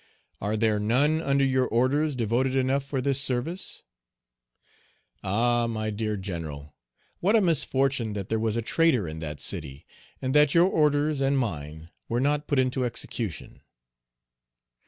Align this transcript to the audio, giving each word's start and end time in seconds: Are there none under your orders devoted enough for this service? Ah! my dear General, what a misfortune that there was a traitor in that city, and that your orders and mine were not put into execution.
Are 0.41 0.57
there 0.57 0.79
none 0.79 1.21
under 1.21 1.45
your 1.45 1.67
orders 1.67 2.15
devoted 2.15 2.55
enough 2.55 2.83
for 2.83 3.01
this 3.01 3.21
service? 3.21 3.83
Ah! 5.23 5.67
my 5.69 5.91
dear 5.91 6.17
General, 6.17 6.75
what 7.19 7.35
a 7.35 7.39
misfortune 7.41 8.13
that 8.13 8.27
there 8.27 8.39
was 8.39 8.57
a 8.57 8.63
traitor 8.63 9.07
in 9.07 9.19
that 9.19 9.39
city, 9.39 9.85
and 10.19 10.33
that 10.33 10.55
your 10.55 10.65
orders 10.65 11.21
and 11.21 11.37
mine 11.37 11.91
were 12.09 12.19
not 12.19 12.47
put 12.47 12.57
into 12.57 12.83
execution. 12.83 13.61